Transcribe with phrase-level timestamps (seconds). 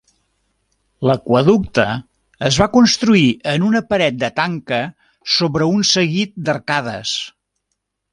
[1.07, 1.83] L'aqüeducte
[2.47, 4.79] es va construir en una paret de tanca,
[5.35, 7.13] sobre un seguit d'arcades.